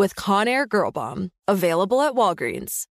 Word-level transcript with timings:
with 0.00 0.16
Conair 0.16 0.66
Girl 0.66 0.90
Bomb. 0.90 1.28
Available 1.46 2.00
at 2.00 2.14
Walgreens. 2.14 2.89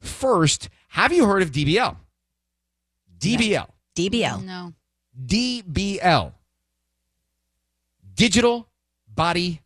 First, 0.00 0.68
have 0.88 1.12
you 1.12 1.26
heard 1.26 1.42
of 1.42 1.50
DBL? 1.52 1.96
DBL. 3.18 3.68
DBL. 3.96 4.44
No. 4.44 4.72
DBL. 5.24 6.32
Digital 8.14 8.68
Body 9.14 9.62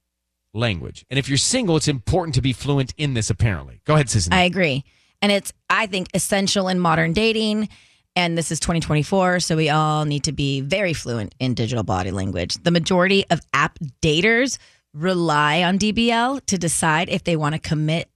Language. 0.53 1.05
And 1.11 1.19
if 1.19 1.29
you're 1.29 1.39
single, 1.39 1.77
it's 1.77 1.89
important 1.89 2.35
to 2.35 2.43
be 2.43 2.53
fluent 2.53 2.95
in 2.97 3.15
this, 3.15 3.31
apparently. 3.31 3.81
Go 3.85 3.95
ahead, 3.95 4.11
Susan. 4.11 4.33
I 4.33 4.43
agree. 4.43 4.85
And 5.23 5.31
it's, 5.31 5.53
I 5.69 5.87
think, 5.87 6.09
essential 6.15 6.69
in 6.69 6.81
modern 6.81 7.13
dating. 7.13 7.69
And 8.17 8.37
this 8.37 8.51
is 8.51 8.59
2024, 8.59 9.41
so 9.41 9.57
we 9.57 9.71
all 9.71 10.05
need 10.05 10.25
to 10.25 10.33
be 10.33 10.61
very 10.61 10.93
fluent 10.93 11.35
in 11.39 11.55
digital 11.55 11.85
body 11.85 12.11
language. 12.11 12.57
The 12.63 12.73
majority 12.73 13.25
of 13.31 13.41
app 13.53 13.79
daters 14.03 14.59
rely 14.93 15.63
on 15.63 15.79
DBL 15.79 16.45
to 16.47 16.59
decide 16.59 17.09
if 17.09 17.23
they 17.23 17.37
want 17.37 17.55
to 17.55 17.61
commit 17.61 18.11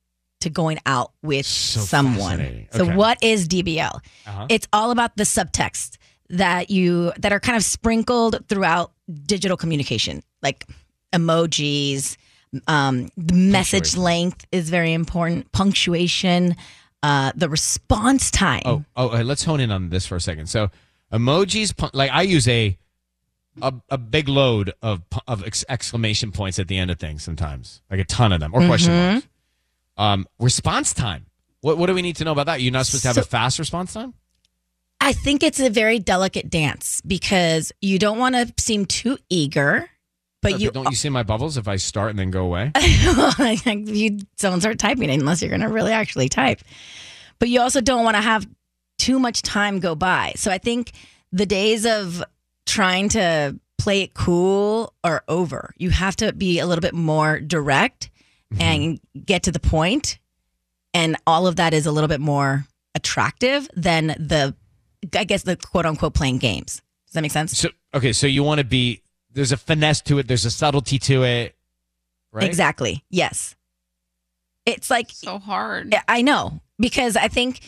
to 0.45 0.51
going 0.51 0.79
out 0.87 1.13
with 1.23 1.45
So 1.47 1.81
someone. 1.81 2.67
So 2.73 2.85
Okay. 2.85 2.95
what 2.97 3.19
is 3.23 3.47
DBL? 3.49 4.01
Uh-huh. 4.27 4.47
It's 4.49 4.67
all 4.73 4.91
about 4.91 5.17
the 5.17 5.25
subtext 5.25 5.99
that 6.31 6.71
you 6.71 7.13
that 7.19 7.33
are 7.33 7.41
kind 7.41 7.57
of 7.57 7.65
sprinkled 7.65 8.49
throughout 8.49 8.93
digital 9.27 9.57
communication, 9.57 10.23
like 10.43 10.65
emojis. 11.13 12.17
Um, 12.69 13.09
the 13.17 13.35
message 13.35 13.97
length 13.97 14.47
is 14.53 14.71
very 14.71 14.93
important. 14.93 15.51
Punctuation, 15.53 16.55
uh, 17.03 17.33
the 17.35 17.49
response 17.49 18.31
time. 18.31 18.63
Oh, 18.65 18.85
oh, 18.97 19.09
uh, 19.19 19.23
let's 19.25 19.43
hone 19.45 19.61
in 19.61 19.71
on 19.73 19.89
this 19.91 20.07
for 20.07 20.17
a 20.17 20.21
second. 20.21 20.47
So, 20.49 20.71
emojis, 21.13 21.75
like 21.93 22.11
I 22.13 22.23
use 22.23 22.47
a 22.49 22.79
a, 23.63 23.73
a 23.91 23.99
big 23.99 24.29
load 24.29 24.73
of 24.83 25.03
of 25.29 25.45
exclamation 25.69 26.33
points 26.33 26.59
at 26.59 26.69
the 26.69 26.77
end 26.79 26.91
of 26.91 26.99
things 26.99 27.23
sometimes, 27.23 27.83
like 27.91 28.01
a 28.01 28.05
ton 28.05 28.33
of 28.33 28.41
them, 28.41 28.53
or 28.55 28.65
question 28.67 28.93
Mm-hmm. 28.93 29.13
marks. 29.15 29.27
Um, 29.97 30.27
response 30.39 30.93
time. 30.93 31.27
What 31.61 31.79
what 31.79 31.87
do 31.87 31.95
we 31.95 32.03
need 32.03 32.17
to 32.17 32.25
know 32.25 32.33
about 32.33 32.47
that? 32.47 32.61
You're 32.61 32.73
not 32.73 32.87
supposed 32.87 33.03
to 33.03 33.09
have 33.09 33.19
a 33.19 33.23
fast 33.23 33.59
response 33.59 33.93
time. 33.95 34.15
I 35.01 35.13
think 35.13 35.43
it's 35.43 35.61
a 35.61 35.71
very 35.71 35.99
delicate 35.99 36.49
dance 36.51 37.03
because 37.07 37.73
you 37.81 37.99
don't 37.99 38.19
want 38.19 38.35
to 38.35 38.53
seem 38.59 38.87
too 38.87 39.19
eager, 39.29 39.89
but 40.41 40.55
Okay, 40.55 40.65
you 40.65 40.71
don't 40.71 40.91
you 40.91 40.97
see 40.97 41.09
my 41.09 41.23
bubbles 41.23 41.57
if 41.57 41.69
I 41.69 41.77
start 41.77 42.11
and 42.11 42.19
then 42.19 42.31
go 42.31 42.45
away? 42.45 42.73
you 42.81 44.19
don't 44.39 44.61
start 44.61 44.79
typing 44.79 45.11
unless 45.11 45.43
you're 45.43 45.51
going 45.51 45.61
to 45.61 45.69
really 45.69 45.93
actually 45.93 46.29
type. 46.29 46.61
But 47.39 47.49
you 47.49 47.61
also 47.61 47.81
don't 47.81 48.05
want 48.05 48.17
to 48.17 48.23
have 48.23 48.47
too 48.99 49.19
much 49.19 49.43
time 49.43 49.81
go 49.81 49.95
by. 49.95 50.33
So 50.37 50.51
I 50.51 50.59
think 50.59 50.93
the 51.33 51.47
days 51.47 51.85
of 51.85 52.23
trying 52.67 53.09
to 53.11 53.59
play 53.79 54.03
it 54.03 54.15
cool 54.15 54.95
are 55.03 55.25
over. 55.29 55.75
You 55.77 55.91
have 55.91 56.17
to 56.17 56.33
be 56.33 56.59
a 56.59 56.67
little 56.67 56.83
bit 56.83 56.95
more 56.95 57.41
direct 57.41 58.11
and 58.61 59.01
get 59.25 59.43
to 59.45 59.53
the 59.53 59.61
point, 59.61 60.19
and 60.93 61.17
all 61.27 61.47
of 61.47 61.57
that 61.57 61.75
is 61.75 61.87
a 61.87 61.93
little 61.93 62.09
bit 62.09 62.21
more 62.21 62.67
attractive 62.95 63.69
than 63.75 64.09
the, 64.09 64.55
I 65.15 65.25
guess 65.25 65.43
the 65.43 65.57
quote 65.57 65.87
unquote 65.87 66.15
playing 66.15 66.39
games. 66.39 66.83
Does 67.07 67.15
that 67.15 67.23
make 67.23 67.33
sense? 67.33 67.57
So 67.59 67.69
okay, 67.95 68.13
so 68.13 68.27
you 68.27 68.43
want 68.43 68.59
to 68.59 68.65
be 68.65 69.03
there's 69.33 69.53
a 69.53 69.57
finesse 69.57 70.01
to 70.03 70.19
it, 70.19 70.29
there's 70.29 70.45
a 70.45 70.51
subtlety 70.51 70.99
to 71.01 71.25
it, 71.25 71.55
right? 72.33 72.45
Exactly. 72.45 73.05
Yes. 73.11 73.57
It's 74.67 74.91
like 74.91 75.11
So 75.11 75.39
hard. 75.39 75.95
I 76.09 76.23
know 76.23 76.61
because 76.79 77.17
I 77.17 77.29
think 77.29 77.61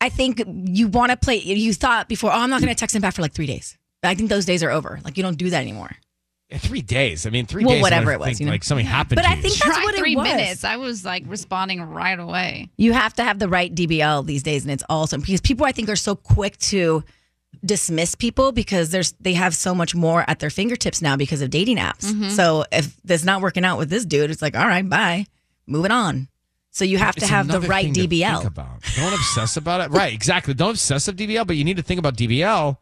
I 0.00 0.08
think 0.08 0.42
you 0.46 0.88
want 0.88 1.10
to 1.10 1.16
play. 1.16 1.36
You 1.36 1.72
thought 1.72 2.08
before, 2.08 2.30
oh, 2.30 2.36
I'm 2.36 2.50
not 2.50 2.60
going 2.60 2.72
to 2.72 2.78
text 2.78 2.94
him 2.94 3.02
back 3.02 3.14
for 3.14 3.22
like 3.22 3.32
three 3.32 3.46
days. 3.46 3.76
I 4.02 4.14
think 4.14 4.28
those 4.28 4.44
days 4.44 4.62
are 4.62 4.70
over. 4.70 5.00
Like 5.04 5.16
you 5.16 5.22
don't 5.22 5.38
do 5.38 5.50
that 5.50 5.60
anymore. 5.60 5.90
Yeah, 6.50 6.58
three 6.58 6.82
days. 6.82 7.26
I 7.26 7.30
mean, 7.30 7.46
three 7.46 7.64
Well, 7.64 7.74
days. 7.74 7.82
whatever 7.82 8.12
it 8.12 8.20
was, 8.20 8.28
think, 8.28 8.40
you 8.40 8.46
know? 8.46 8.52
like 8.52 8.62
something 8.62 8.86
happened. 8.86 9.16
But 9.16 9.22
to 9.22 9.28
I 9.30 9.34
you. 9.34 9.42
think 9.42 9.54
that's 9.56 9.76
Try 9.76 9.82
what 9.84 9.94
it 9.94 9.98
three 9.98 10.14
was. 10.14 10.24
minutes. 10.28 10.62
I 10.64 10.76
was 10.76 11.04
like 11.04 11.24
responding 11.26 11.82
right 11.82 12.18
away. 12.18 12.70
You 12.76 12.92
have 12.92 13.14
to 13.14 13.24
have 13.24 13.38
the 13.40 13.48
right 13.48 13.74
DBL 13.74 14.24
these 14.26 14.44
days, 14.44 14.62
and 14.62 14.70
it's 14.70 14.84
awesome 14.88 15.22
because 15.22 15.40
people 15.40 15.66
I 15.66 15.72
think 15.72 15.88
are 15.88 15.96
so 15.96 16.14
quick 16.14 16.56
to 16.58 17.02
dismiss 17.64 18.14
people 18.14 18.52
because 18.52 18.90
there's 18.90 19.12
they 19.20 19.32
have 19.34 19.54
so 19.56 19.74
much 19.74 19.94
more 19.94 20.24
at 20.28 20.38
their 20.38 20.50
fingertips 20.50 21.02
now 21.02 21.16
because 21.16 21.42
of 21.42 21.50
dating 21.50 21.78
apps. 21.78 22.04
Mm-hmm. 22.12 22.28
So 22.28 22.64
if 22.70 22.96
that's 23.02 23.24
not 23.24 23.40
working 23.40 23.64
out 23.64 23.78
with 23.78 23.90
this 23.90 24.04
dude, 24.04 24.30
it's 24.30 24.42
like 24.42 24.56
all 24.56 24.66
right, 24.68 24.88
bye, 24.88 25.26
moving 25.66 25.90
on. 25.90 26.28
So 26.70 26.84
you 26.84 26.98
have 26.98 27.16
to 27.16 27.26
have 27.26 27.48
the 27.48 27.60
right 27.62 27.86
thing 27.86 27.94
to 27.94 28.00
think 28.06 28.12
DBL. 28.22 28.44
about. 28.46 28.82
Don't 28.96 29.12
obsess 29.14 29.56
about 29.56 29.80
it. 29.80 29.90
Right, 29.90 30.12
exactly. 30.12 30.52
Don't 30.54 30.70
obsess 30.72 31.08
of 31.08 31.16
DBL, 31.16 31.46
but 31.46 31.56
you 31.56 31.64
need 31.64 31.78
to 31.78 31.82
think 31.82 31.98
about 31.98 32.16
DBL 32.16 32.76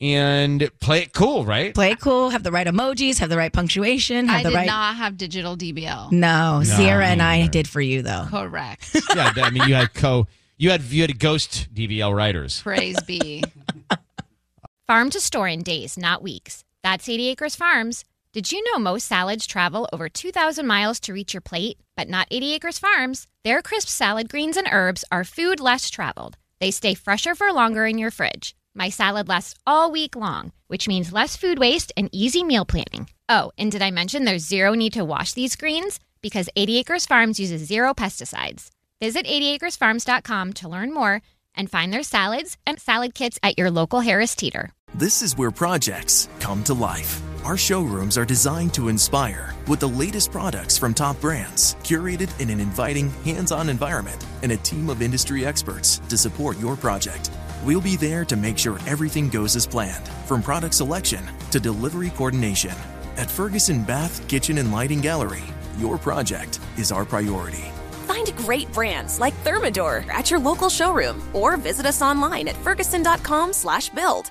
and 0.00 0.68
play 0.80 1.02
it 1.02 1.12
cool, 1.12 1.44
right? 1.44 1.74
Play 1.74 1.92
it 1.92 2.00
cool, 2.00 2.30
have 2.30 2.42
the 2.42 2.52
right 2.52 2.66
emojis, 2.66 3.18
have 3.18 3.30
the 3.30 3.36
right 3.36 3.52
punctuation, 3.52 4.28
have 4.28 4.40
I 4.40 4.42
the 4.42 4.48
did 4.50 4.56
right. 4.56 4.66
not 4.66 4.96
have 4.96 5.16
digital 5.16 5.56
DBL. 5.56 6.12
No, 6.12 6.62
Sierra 6.64 7.06
and 7.06 7.22
I 7.22 7.38
neither. 7.40 7.50
did 7.50 7.68
for 7.68 7.80
you 7.80 8.02
though. 8.02 8.26
Correct. 8.28 8.90
yeah, 9.14 9.32
I 9.36 9.50
mean, 9.50 9.68
you 9.68 9.74
had 9.74 9.94
co, 9.94 10.26
you 10.56 10.70
had 10.70 10.82
you 10.82 11.02
had 11.02 11.18
ghost 11.18 11.72
DBL 11.74 12.14
writers. 12.14 12.60
Praise 12.62 13.00
be. 13.02 13.42
Farm 14.86 15.08
to 15.10 15.20
store 15.20 15.48
in 15.48 15.62
days, 15.62 15.96
not 15.96 16.22
weeks. 16.22 16.62
That's 16.82 17.08
80 17.08 17.28
Acres 17.28 17.56
Farms. 17.56 18.04
Did 18.34 18.52
you 18.52 18.62
know 18.64 18.78
most 18.78 19.06
salads 19.06 19.46
travel 19.46 19.88
over 19.92 20.08
2,000 20.10 20.66
miles 20.66 21.00
to 21.00 21.14
reach 21.14 21.32
your 21.32 21.40
plate? 21.40 21.78
But 21.96 22.10
not 22.10 22.26
80 22.30 22.52
Acres 22.54 22.78
Farms. 22.78 23.26
Their 23.44 23.62
crisp 23.62 23.88
salad 23.88 24.28
greens 24.28 24.58
and 24.58 24.68
herbs 24.70 25.04
are 25.10 25.24
food 25.24 25.60
less 25.60 25.88
traveled. 25.88 26.36
They 26.60 26.70
stay 26.70 26.94
fresher 26.94 27.34
for 27.34 27.50
longer 27.52 27.86
in 27.86 27.96
your 27.96 28.10
fridge. 28.10 28.54
My 28.74 28.88
salad 28.88 29.28
lasts 29.28 29.54
all 29.66 29.90
week 29.90 30.16
long, 30.16 30.52
which 30.66 30.88
means 30.88 31.12
less 31.12 31.36
food 31.36 31.58
waste 31.58 31.92
and 31.96 32.08
easy 32.12 32.44
meal 32.44 32.64
planning. 32.64 33.08
Oh, 33.28 33.52
and 33.56 33.70
did 33.70 33.82
I 33.82 33.90
mention 33.90 34.24
there's 34.24 34.46
zero 34.46 34.74
need 34.74 34.92
to 34.94 35.04
wash 35.04 35.32
these 35.32 35.56
greens? 35.56 36.00
because 36.24 36.48
80 36.56 36.78
Acres 36.78 37.04
Farms 37.04 37.38
uses 37.38 37.68
zero 37.68 37.92
pesticides. 37.92 38.70
Visit 38.98 39.26
80acresfarms.com 39.26 40.54
to 40.54 40.68
learn 40.70 40.94
more 40.94 41.20
and 41.54 41.70
find 41.70 41.92
their 41.92 42.02
salads 42.02 42.56
and 42.66 42.80
salad 42.80 43.14
kits 43.14 43.38
at 43.42 43.58
your 43.58 43.70
local 43.70 44.00
Harris 44.00 44.34
Teeter. 44.34 44.72
This 44.94 45.20
is 45.20 45.36
where 45.36 45.50
projects 45.50 46.30
come 46.40 46.64
to 46.64 46.72
life. 46.72 47.20
Our 47.44 47.58
showrooms 47.58 48.16
are 48.16 48.24
designed 48.24 48.72
to 48.72 48.88
inspire 48.88 49.54
with 49.68 49.80
the 49.80 49.88
latest 49.88 50.32
products 50.32 50.78
from 50.78 50.94
top 50.94 51.20
brands, 51.20 51.74
curated 51.82 52.30
in 52.40 52.48
an 52.48 52.58
inviting, 52.58 53.10
hands 53.22 53.52
on 53.52 53.68
environment, 53.68 54.24
and 54.42 54.52
a 54.52 54.56
team 54.56 54.88
of 54.88 55.02
industry 55.02 55.44
experts 55.44 55.98
to 56.08 56.16
support 56.16 56.58
your 56.58 56.74
project. 56.74 57.30
We'll 57.64 57.80
be 57.80 57.96
there 57.96 58.26
to 58.26 58.36
make 58.36 58.58
sure 58.58 58.78
everything 58.86 59.30
goes 59.30 59.56
as 59.56 59.66
planned, 59.66 60.06
from 60.26 60.42
product 60.42 60.74
selection 60.74 61.24
to 61.50 61.58
delivery 61.58 62.10
coordination. 62.10 62.74
At 63.16 63.30
Ferguson 63.30 63.84
Bath, 63.84 64.28
Kitchen, 64.28 64.58
and 64.58 64.70
Lighting 64.70 65.00
Gallery, 65.00 65.44
your 65.78 65.96
project 65.96 66.60
is 66.76 66.92
our 66.92 67.06
priority. 67.06 67.64
Find 68.06 68.36
great 68.36 68.70
brands 68.74 69.18
like 69.18 69.32
Thermador 69.44 70.06
at 70.12 70.30
your 70.30 70.40
local 70.40 70.68
showroom 70.68 71.22
or 71.32 71.56
visit 71.56 71.86
us 71.86 72.02
online 72.02 72.48
at 72.48 72.56
ferguson.com/build. 72.56 74.30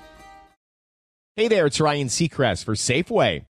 Hey 1.34 1.48
there, 1.48 1.66
it's 1.66 1.80
Ryan 1.80 2.06
Seacrest 2.06 2.62
for 2.62 2.76
Safeway. 2.76 3.46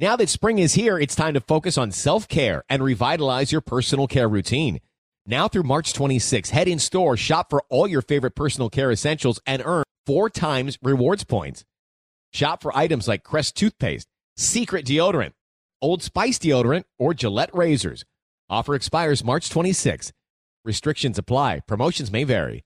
Now 0.00 0.16
that 0.16 0.30
spring 0.30 0.58
is 0.58 0.74
here, 0.74 0.98
it's 0.98 1.14
time 1.14 1.34
to 1.34 1.40
focus 1.40 1.78
on 1.78 1.92
self-care 1.92 2.64
and 2.68 2.82
revitalize 2.82 3.52
your 3.52 3.60
personal 3.60 4.08
care 4.08 4.28
routine. 4.28 4.80
Now 5.26 5.46
through 5.46 5.62
March 5.62 5.92
26, 5.92 6.50
head 6.50 6.66
in 6.66 6.80
store, 6.80 7.16
shop 7.16 7.48
for 7.48 7.62
all 7.68 7.86
your 7.86 8.02
favorite 8.02 8.34
personal 8.34 8.68
care 8.68 8.90
essentials 8.90 9.40
and 9.46 9.62
earn 9.64 9.84
four 10.04 10.28
times 10.28 10.78
rewards 10.82 11.22
points. 11.22 11.64
Shop 12.32 12.60
for 12.60 12.76
items 12.76 13.06
like 13.06 13.22
Crest 13.22 13.56
toothpaste, 13.56 14.08
Secret 14.36 14.84
deodorant, 14.84 15.32
Old 15.80 16.02
Spice 16.02 16.38
deodorant, 16.38 16.84
or 16.98 17.14
Gillette 17.14 17.54
razors. 17.54 18.04
Offer 18.50 18.74
expires 18.74 19.22
March 19.22 19.48
26. 19.48 20.12
Restrictions 20.64 21.18
apply. 21.18 21.60
Promotions 21.66 22.10
may 22.10 22.24
vary. 22.24 22.64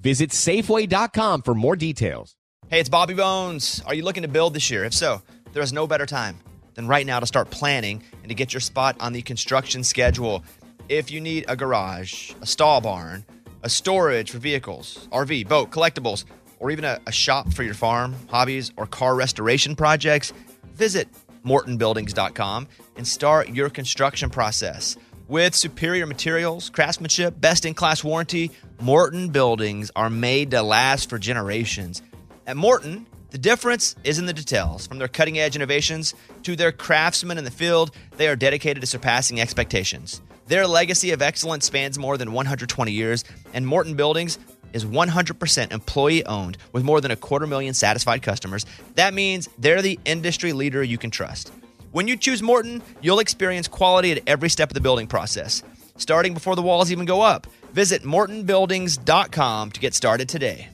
Visit 0.00 0.30
Safeway.com 0.30 1.42
for 1.42 1.54
more 1.54 1.76
details. 1.76 2.36
Hey, 2.68 2.80
it's 2.80 2.88
Bobby 2.88 3.14
Bones. 3.14 3.82
Are 3.86 3.94
you 3.94 4.02
looking 4.02 4.22
to 4.22 4.28
build 4.28 4.54
this 4.54 4.70
year? 4.70 4.84
If 4.84 4.94
so, 4.94 5.20
there 5.52 5.62
is 5.62 5.72
no 5.72 5.86
better 5.86 6.06
time 6.06 6.38
than 6.74 6.88
right 6.88 7.04
now 7.04 7.20
to 7.20 7.26
start 7.26 7.50
planning 7.50 8.02
and 8.22 8.28
to 8.30 8.34
get 8.34 8.54
your 8.54 8.60
spot 8.60 8.96
on 8.98 9.12
the 9.12 9.20
construction 9.22 9.84
schedule. 9.84 10.42
If 10.88 11.10
you 11.10 11.20
need 11.20 11.44
a 11.48 11.56
garage, 11.56 12.32
a 12.40 12.46
stall 12.46 12.80
barn, 12.80 13.24
a 13.62 13.68
storage 13.68 14.30
for 14.30 14.38
vehicles, 14.38 15.08
RV, 15.12 15.48
boat, 15.48 15.70
collectibles, 15.70 16.24
or 16.58 16.70
even 16.70 16.84
a, 16.84 17.00
a 17.06 17.12
shop 17.12 17.52
for 17.52 17.62
your 17.62 17.74
farm, 17.74 18.14
hobbies, 18.28 18.72
or 18.76 18.86
car 18.86 19.14
restoration 19.14 19.76
projects, 19.76 20.32
visit 20.74 21.08
mortonbuildings.com 21.44 22.68
and 22.96 23.06
start 23.06 23.48
your 23.50 23.70
construction 23.70 24.28
process. 24.30 24.96
With 25.28 25.54
superior 25.54 26.06
materials, 26.06 26.68
craftsmanship, 26.68 27.40
best 27.40 27.64
in 27.64 27.74
class 27.74 28.04
warranty, 28.04 28.50
Morton 28.80 29.30
buildings 29.30 29.90
are 29.96 30.10
made 30.10 30.50
to 30.50 30.62
last 30.62 31.08
for 31.08 31.18
generations. 31.18 32.02
At 32.46 32.56
Morton, 32.56 33.06
the 33.30 33.38
difference 33.38 33.96
is 34.04 34.18
in 34.18 34.26
the 34.26 34.32
details. 34.32 34.86
From 34.86 34.98
their 34.98 35.08
cutting 35.08 35.38
edge 35.38 35.56
innovations 35.56 36.14
to 36.42 36.54
their 36.54 36.72
craftsmen 36.72 37.38
in 37.38 37.44
the 37.44 37.50
field, 37.50 37.92
they 38.16 38.28
are 38.28 38.36
dedicated 38.36 38.82
to 38.82 38.86
surpassing 38.86 39.40
expectations. 39.40 40.20
Their 40.46 40.66
legacy 40.66 41.12
of 41.12 41.22
excellence 41.22 41.66
spans 41.66 41.98
more 41.98 42.16
than 42.18 42.32
120 42.32 42.92
years, 42.92 43.24
and 43.54 43.66
Morton 43.66 43.94
Buildings 43.94 44.38
is 44.72 44.84
100% 44.84 45.72
employee 45.72 46.24
owned 46.26 46.58
with 46.72 46.82
more 46.82 47.00
than 47.00 47.10
a 47.10 47.16
quarter 47.16 47.46
million 47.46 47.74
satisfied 47.74 48.22
customers. 48.22 48.66
That 48.94 49.14
means 49.14 49.48
they're 49.58 49.82
the 49.82 50.00
industry 50.04 50.52
leader 50.52 50.82
you 50.82 50.98
can 50.98 51.10
trust. 51.10 51.52
When 51.92 52.08
you 52.08 52.16
choose 52.16 52.42
Morton, 52.42 52.82
you'll 53.02 53.18
experience 53.18 53.68
quality 53.68 54.12
at 54.12 54.22
every 54.26 54.48
step 54.48 54.70
of 54.70 54.74
the 54.74 54.80
building 54.80 55.06
process, 55.06 55.62
starting 55.96 56.34
before 56.34 56.56
the 56.56 56.62
walls 56.62 56.90
even 56.90 57.04
go 57.04 57.20
up. 57.20 57.46
Visit 57.72 58.02
mortonbuildings.com 58.02 59.70
to 59.72 59.80
get 59.80 59.94
started 59.94 60.28
today. 60.28 60.68